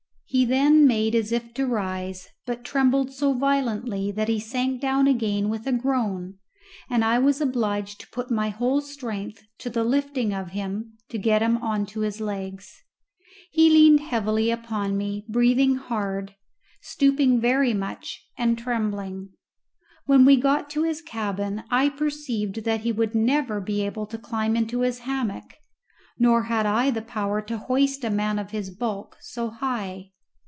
He 0.33 0.45
then 0.45 0.87
made 0.87 1.13
as 1.13 1.33
if 1.33 1.53
to 1.55 1.65
rise, 1.67 2.29
but 2.45 2.63
trembled 2.63 3.11
so 3.13 3.33
violently 3.33 4.13
that 4.13 4.29
he 4.29 4.39
sank 4.39 4.79
down 4.79 5.05
again 5.05 5.49
with 5.49 5.67
a 5.67 5.73
groan, 5.73 6.37
and 6.89 7.03
I 7.03 7.19
was 7.19 7.41
obliged 7.41 7.99
to 7.99 8.09
put 8.11 8.31
my 8.31 8.47
whole 8.47 8.79
strength 8.79 9.43
to 9.57 9.69
the 9.69 9.83
lifting 9.83 10.33
of 10.33 10.51
him 10.51 10.97
to 11.09 11.17
get 11.17 11.41
him 11.41 11.57
on 11.57 11.85
to 11.87 11.99
his 11.99 12.21
legs. 12.21 12.81
He 13.51 13.69
leaned 13.69 13.99
heavily 13.99 14.49
upon 14.51 14.95
me, 14.95 15.25
breathing 15.27 15.75
hard, 15.75 16.33
stooping 16.79 17.41
very 17.41 17.73
much 17.73 18.25
and 18.37 18.57
trembling. 18.57 19.33
When 20.05 20.23
we 20.23 20.37
got 20.37 20.69
to 20.69 20.83
his 20.83 21.01
cabin 21.01 21.65
I 21.69 21.89
perceived 21.89 22.63
that 22.63 22.79
he 22.83 22.93
would 22.93 23.13
never 23.13 23.59
be 23.59 23.85
able 23.85 24.05
to 24.05 24.17
climb 24.17 24.55
into 24.55 24.79
his 24.79 24.99
hammock, 24.99 25.55
nor 26.17 26.43
had 26.43 26.65
I 26.65 26.89
the 26.89 27.01
power 27.01 27.41
to 27.41 27.57
hoist 27.57 28.05
a 28.05 28.09
man 28.09 28.39
of 28.39 28.51
his 28.51 28.69
bulk 28.69 29.17
so 29.19 29.49
high. 29.49 30.11